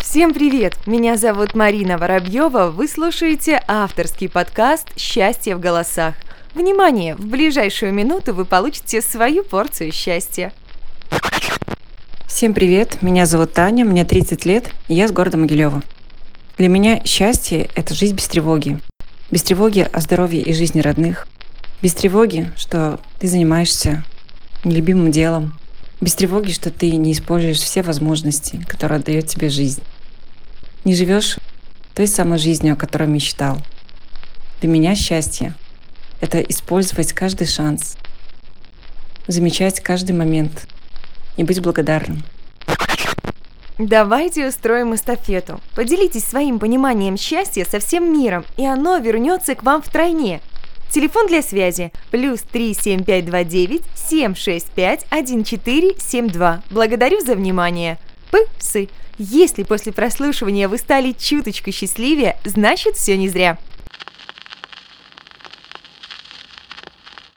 [0.00, 0.74] Всем привет!
[0.86, 2.70] Меня зовут Марина Воробьева.
[2.70, 6.14] Вы слушаете авторский подкаст «Счастье в голосах».
[6.54, 7.14] Внимание!
[7.14, 10.52] В ближайшую минуту вы получите свою порцию счастья.
[12.26, 13.02] Всем привет!
[13.02, 15.82] Меня зовут Таня, мне 30 лет, и я с города Могилева.
[16.56, 18.80] Для меня счастье– это жизнь без тревоги.
[19.30, 21.28] Без тревоги о здоровье и жизни родных.
[21.82, 24.04] Без тревоги, что ты занимаешься
[24.64, 25.52] нелюбимым делом.
[26.00, 29.82] Без тревоги, что ты не используешь все возможности, которые дает тебе жизнь.
[30.84, 31.38] Не живешь
[31.94, 33.58] той самой жизнью, о которой мечтал.
[34.60, 35.54] Для меня счастье—
[36.20, 37.96] это использовать каждый шанс,
[39.26, 40.68] замечать каждый момент
[41.36, 42.22] и быть благодарным.
[43.78, 45.60] Давайте устроим эстафету.
[45.76, 50.40] Поделитесь своим пониманием счастья со всем миром, и оно вернется к вам втройне.
[50.90, 56.62] Телефон для связи плюс 37529 765 1472.
[56.70, 57.98] Благодарю за внимание.
[58.30, 58.88] Псы.
[59.18, 63.58] Если после прослушивания вы стали чуточку счастливее, значит все не зря.